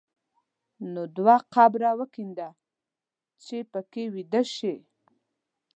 نو 0.93 1.01
دوه 1.17 1.35
قبره 1.53 1.91
وکینده 1.99 2.49
چې 3.45 3.57
په 3.71 3.79
کې 3.91 4.03
ویده 4.13 4.41
شې. 4.55 4.75